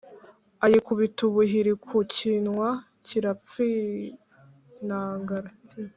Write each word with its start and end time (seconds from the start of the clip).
ayikubita 0.65 1.19
ubuhiri 1.29 1.73
ku 1.85 1.95
kinwa 2.13 2.69
kirapyinagara. 3.05 5.49